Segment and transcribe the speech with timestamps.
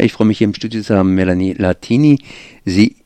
[0.00, 2.20] Ja, ich freue mich hier im Studio zu haben Melanie Latini.
[2.64, 2.96] Sie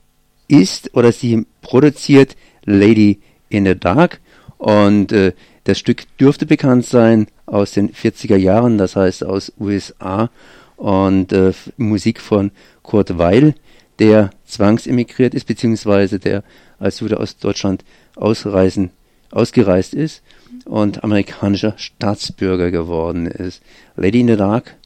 [0.46, 2.36] ist oder sie produziert
[2.67, 4.20] Lady in the Dark
[4.58, 5.33] und äh,
[5.65, 10.30] das Stück dürfte bekannt sein aus den 40er Jahren, das heißt aus USA
[10.77, 12.53] und äh, Musik von
[12.85, 13.57] Kurt Weil,
[13.99, 16.45] der zwangsemigriert ist, beziehungsweise der
[16.79, 17.85] als Jude aus Deutschland
[18.15, 18.91] ausreisen,
[19.33, 20.23] ausgereist ist
[20.65, 23.65] und amerikanischer Staatsbürger geworden ist.
[23.97, 24.77] Lady in the Dark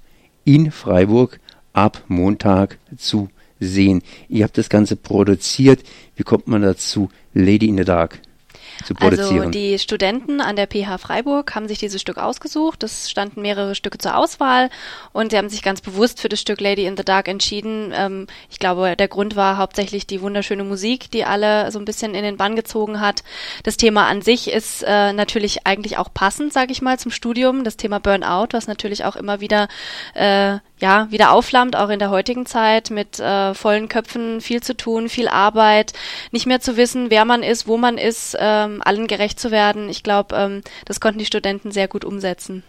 [0.46, 1.38] in Freiburg
[1.78, 3.28] ab Montag zu
[3.60, 4.02] sehen.
[4.28, 5.80] Ihr habt das Ganze produziert.
[6.16, 8.20] Wie kommt man dazu, Lady in the Dark
[8.84, 9.50] zu Also produzieren?
[9.50, 12.82] die Studenten an der PH Freiburg haben sich dieses Stück ausgesucht.
[12.84, 14.70] Es standen mehrere Stücke zur Auswahl
[15.12, 17.92] und sie haben sich ganz bewusst für das Stück Lady in the Dark entschieden.
[17.94, 22.14] Ähm, ich glaube, der Grund war hauptsächlich die wunderschöne Musik, die alle so ein bisschen
[22.14, 23.22] in den Bann gezogen hat.
[23.64, 27.64] Das Thema an sich ist äh, natürlich eigentlich auch passend, sage ich mal, zum Studium.
[27.64, 29.66] Das Thema Burnout, was natürlich auch immer wieder
[30.14, 34.76] äh, ja, wieder aufflammt, auch in der heutigen Zeit mit äh, vollen Köpfen, viel zu
[34.76, 35.92] tun, viel Arbeit,
[36.30, 39.88] nicht mehr zu wissen, wer man ist, wo man ist, ähm, allen gerecht zu werden.
[39.88, 42.62] Ich glaube, ähm, das konnten die Studenten sehr gut umsetzen.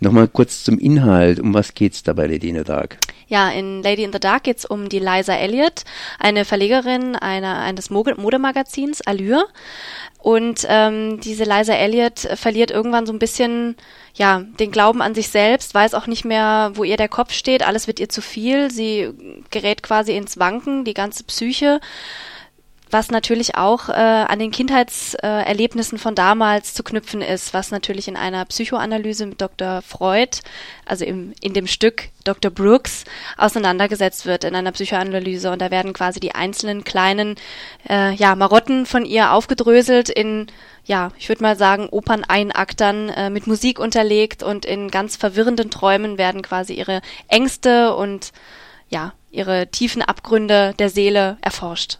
[0.00, 1.40] Nochmal kurz zum Inhalt.
[1.40, 2.98] Um was geht's da bei Lady in the Dark?
[3.28, 5.84] Ja, in Lady in the Dark geht's um die Liza Elliott,
[6.18, 9.46] eine Verlegerin einer, eines Mode- Modemagazins Allure.
[10.20, 13.76] Und ähm, diese Liza Elliott verliert irgendwann so ein bisschen
[14.14, 17.62] ja den Glauben an sich selbst, weiß auch nicht mehr, wo ihr der Kopf steht.
[17.66, 18.70] Alles wird ihr zu viel.
[18.70, 19.10] Sie
[19.50, 21.80] gerät quasi ins Wanken, die ganze Psyche
[22.90, 28.16] was natürlich auch äh, an den Kindheitserlebnissen von damals zu knüpfen ist, was natürlich in
[28.16, 29.82] einer Psychoanalyse mit Dr.
[29.82, 30.38] Freud,
[30.86, 32.50] also im, in dem Stück Dr.
[32.50, 33.04] Brooks,
[33.36, 35.50] auseinandergesetzt wird in einer Psychoanalyse.
[35.50, 37.36] Und da werden quasi die einzelnen kleinen
[37.88, 40.46] äh, ja, Marotten von ihr aufgedröselt in,
[40.84, 46.18] ja, ich würde mal sagen, Opern-Einaktern äh, mit Musik unterlegt und in ganz verwirrenden Träumen
[46.18, 48.32] werden quasi ihre Ängste und
[48.88, 51.98] ja, ihre tiefen Abgründe der Seele erforscht.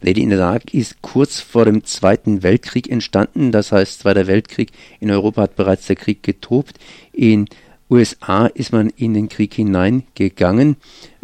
[0.00, 3.52] Lady in the Dark ist kurz vor dem Zweiten Weltkrieg entstanden.
[3.52, 4.70] Das heißt, Zweiter Weltkrieg
[5.00, 6.78] in Europa hat bereits der Krieg getobt.
[7.12, 7.46] In
[7.90, 10.76] USA ist man in den Krieg hineingegangen.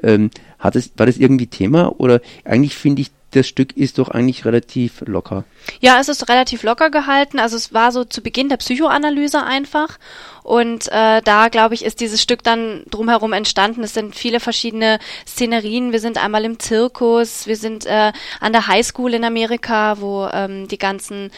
[0.03, 1.95] Ähm, hat es, war das irgendwie Thema?
[1.99, 5.45] Oder eigentlich finde ich, das Stück ist doch eigentlich relativ locker.
[5.81, 7.39] Ja, es ist relativ locker gehalten.
[7.39, 9.99] Also es war so zu Beginn der Psychoanalyse einfach.
[10.43, 13.83] Und äh, da, glaube ich, ist dieses Stück dann drumherum entstanden.
[13.83, 15.93] Es sind viele verschiedene Szenerien.
[15.93, 20.69] Wir sind einmal im Zirkus, wir sind äh, an der Highschool in Amerika, wo ähm,
[20.69, 21.31] die ganzen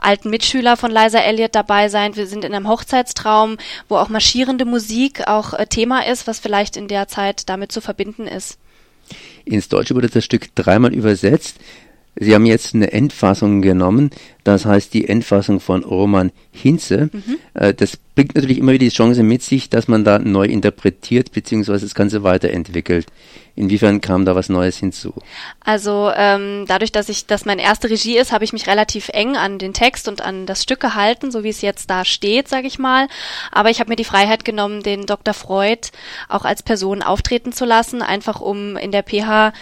[0.00, 2.16] alten Mitschüler von Liza Elliott dabei sind.
[2.16, 3.56] Wir sind in einem Hochzeitstraum,
[3.88, 7.80] wo auch marschierende Musik auch äh, Thema ist, was vielleicht in der Zeit damit zu
[7.80, 8.58] verbinden ist.
[9.44, 11.58] Ins Deutsche wurde das Stück dreimal übersetzt.
[12.16, 14.10] Sie haben jetzt eine Endfassung genommen,
[14.44, 17.08] das heißt die Endfassung von Roman Hinze.
[17.12, 17.38] Mhm.
[17.54, 21.32] Äh, das bringt natürlich immer wieder die Chance mit sich, dass man da neu interpretiert
[21.32, 21.78] bzw.
[21.78, 23.06] das Ganze weiterentwickelt.
[23.54, 25.12] Inwiefern kam da was Neues hinzu?
[25.60, 29.36] Also ähm, dadurch, dass ich, dass meine erste Regie ist, habe ich mich relativ eng
[29.36, 32.66] an den Text und an das Stück gehalten, so wie es jetzt da steht, sage
[32.66, 33.08] ich mal.
[33.50, 35.34] Aber ich habe mir die Freiheit genommen, den Dr.
[35.34, 35.88] Freud
[36.30, 39.52] auch als Person auftreten zu lassen, einfach um in der PH,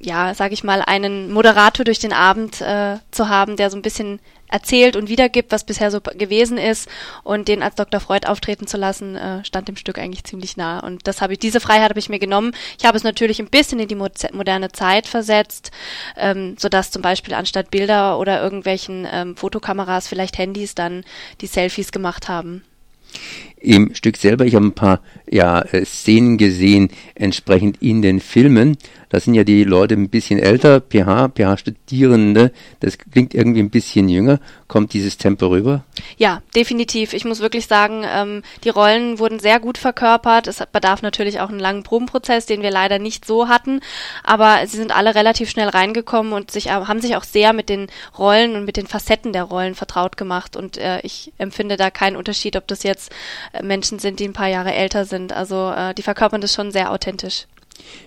[0.00, 3.82] ja, sage ich mal, einen Moderator durch den Abend äh, zu haben, der so ein
[3.82, 4.18] bisschen
[4.48, 6.88] erzählt und wiedergibt, was bisher so gewesen ist
[7.22, 8.00] und den als Dr.
[8.00, 10.80] Freud auftreten zu lassen, äh, stand dem Stück eigentlich ziemlich nah.
[10.80, 12.52] Und das habe ich, diese Freiheit habe ich mir genommen.
[12.78, 15.70] Ich habe es natürlich ein bisschen in die moderne Zeit versetzt,
[16.16, 21.04] ähm, sodass zum Beispiel anstatt Bilder oder irgendwelchen ähm, Fotokameras vielleicht Handys dann
[21.40, 22.64] die Selfies gemacht haben.
[23.60, 25.00] Im Stück selber, ich habe ein paar
[25.30, 28.76] ja, äh, Szenen gesehen, entsprechend in den Filmen.
[29.10, 32.52] Da sind ja die Leute ein bisschen älter, PH, PH-Studierende.
[32.78, 34.38] Das klingt irgendwie ein bisschen jünger.
[34.68, 35.84] Kommt dieses Tempo rüber?
[36.16, 37.12] Ja, definitiv.
[37.12, 40.46] Ich muss wirklich sagen, ähm, die Rollen wurden sehr gut verkörpert.
[40.46, 43.80] Es bedarf natürlich auch einen langen Probenprozess, den wir leider nicht so hatten.
[44.22, 47.88] Aber sie sind alle relativ schnell reingekommen und sich, haben sich auch sehr mit den
[48.16, 50.54] Rollen und mit den Facetten der Rollen vertraut gemacht.
[50.54, 53.10] Und äh, ich empfinde da keinen Unterschied, ob das jetzt
[53.49, 55.32] äh, Menschen sind, die ein paar Jahre älter sind.
[55.32, 57.46] Also äh, die verkörpern das schon sehr authentisch.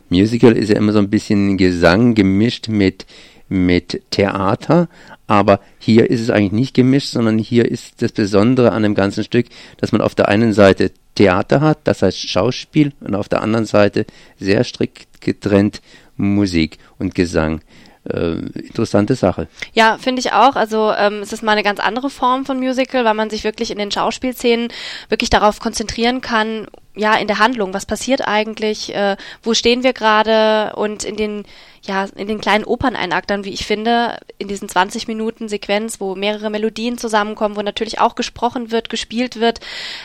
[0.09, 3.05] Musical ist ja immer so ein bisschen Gesang gemischt mit,
[3.49, 4.87] mit Theater,
[5.27, 9.23] aber hier ist es eigentlich nicht gemischt, sondern hier ist das Besondere an dem ganzen
[9.23, 9.47] Stück,
[9.77, 13.65] dass man auf der einen Seite Theater hat, das heißt Schauspiel, und auf der anderen
[13.65, 14.05] Seite
[14.39, 15.81] sehr strikt getrennt
[16.17, 17.61] Musik und Gesang
[18.09, 19.47] äh, interessante Sache.
[19.73, 20.55] Ja, finde ich auch.
[20.55, 23.71] Also ähm, es ist mal eine ganz andere Form von Musical, weil man sich wirklich
[23.71, 24.69] in den Schauspielszenen
[25.09, 27.73] wirklich darauf konzentrieren kann, ja, in der Handlung.
[27.73, 28.93] Was passiert eigentlich?
[28.93, 30.75] Äh, wo stehen wir gerade?
[30.75, 31.43] Und in den,
[31.85, 36.49] ja, in den kleinen Operneinaktern, wie ich finde, in diesen 20 Minuten Sequenz, wo mehrere
[36.49, 39.59] Melodien zusammenkommen, wo natürlich auch gesprochen wird, gespielt wird,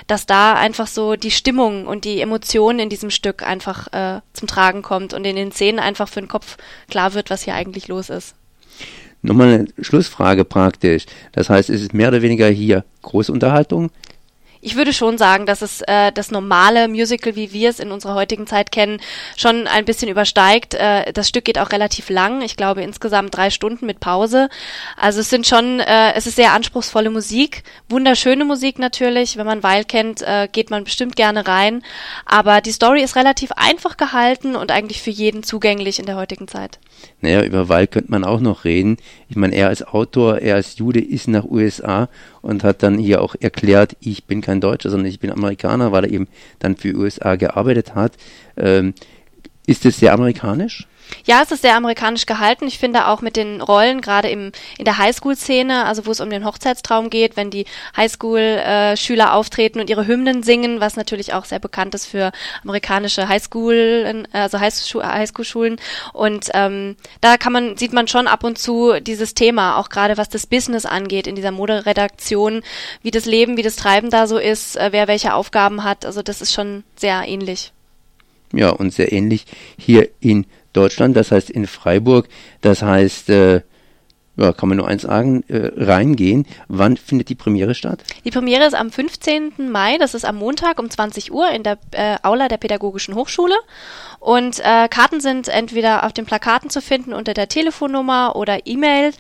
[0.09, 4.49] dass da einfach so die Stimmung und die Emotionen in diesem Stück einfach äh, zum
[4.49, 6.57] Tragen kommt und in den Szenen einfach für den Kopf
[6.91, 8.35] klar wird, was hier eigentlich los ist.
[9.23, 11.07] Nochmal eine Schlussfrage praktisch.
[11.33, 13.91] Das heißt, es ist mehr oder weniger hier Großunterhaltung,
[14.61, 18.15] ich würde schon sagen, dass es äh, das normale Musical, wie wir es in unserer
[18.15, 19.01] heutigen Zeit kennen,
[19.37, 20.75] schon ein bisschen übersteigt.
[20.75, 22.43] Äh, das Stück geht auch relativ lang.
[22.43, 24.49] Ich glaube insgesamt drei Stunden mit Pause.
[24.97, 29.37] Also es sind schon, äh, es ist sehr anspruchsvolle Musik, wunderschöne Musik natürlich.
[29.37, 31.83] Wenn man Weil kennt, äh, geht man bestimmt gerne rein.
[32.27, 36.49] Aber die Story ist relativ einfach gehalten und eigentlich für jeden zugänglich in der heutigen
[36.49, 36.79] Zeit.
[37.21, 38.97] Naja, über Weil könnte man auch noch reden.
[39.29, 42.09] Ich meine, er als Autor, er als Jude ist nach USA
[42.43, 46.05] und hat dann hier auch erklärt, ich bin kein Deutscher, sondern ich bin Amerikaner, weil
[46.05, 46.27] er eben
[46.59, 48.13] dann für USA gearbeitet hat.
[48.57, 48.95] Ähm,
[49.67, 50.89] ist es sehr amerikanisch?
[51.27, 52.67] Ja, es ist sehr amerikanisch gehalten.
[52.67, 56.31] Ich finde auch mit den Rollen, gerade im, in der Highschool-Szene, also wo es um
[56.31, 57.67] den Hochzeitstraum geht, wenn die
[57.97, 62.33] Highschool-Schüler auftreten und ihre Hymnen singen, was natürlich auch sehr bekannt ist für
[62.63, 65.77] amerikanische Highschool, also Highschool-Schulen.
[66.13, 70.17] Und ähm, da kann man, sieht man schon ab und zu dieses Thema, auch gerade
[70.17, 72.63] was das Business angeht, in dieser Moderedaktion,
[73.03, 76.05] wie das Leben, wie das Treiben da so ist, äh, wer welche Aufgaben hat.
[76.05, 77.73] Also das ist schon sehr ähnlich.
[78.53, 79.45] Ja, und sehr ähnlich
[79.77, 82.29] hier in Deutschland, das heißt in Freiburg,
[82.61, 83.63] das heißt, äh,
[84.39, 86.47] ja, kann man nur eins sagen, äh, reingehen.
[86.69, 88.05] Wann findet die Premiere statt?
[88.25, 89.69] Die Premiere ist am 15.
[89.71, 93.57] Mai, das ist am Montag um 20 Uhr in der äh, Aula der Pädagogischen Hochschule.
[94.21, 99.13] Und äh, Karten sind entweder auf den Plakaten zu finden unter der Telefonnummer oder E-Mail.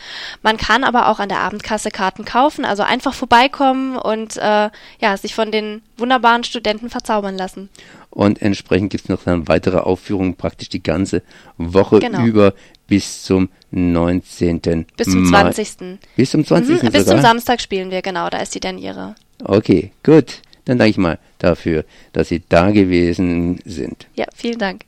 [0.42, 4.70] Man kann aber auch an der Abendkasse Karten kaufen, also einfach vorbeikommen und äh,
[5.00, 7.70] ja, sich von den wunderbaren Studenten verzaubern lassen.
[8.18, 11.22] Und entsprechend gibt es noch dann weitere Aufführungen praktisch die ganze
[11.56, 12.24] Woche genau.
[12.24, 12.52] über
[12.88, 14.86] bis zum 19.
[14.96, 15.52] Bis zum Mai.
[15.52, 16.00] 20.
[16.16, 16.82] Bis zum 20.
[16.82, 19.14] Mhm, bis zum Samstag spielen wir, genau, da ist die dann ihre.
[19.44, 20.42] Okay, gut.
[20.64, 24.08] Dann danke ich mal dafür, dass Sie da gewesen sind.
[24.16, 24.87] Ja, vielen Dank.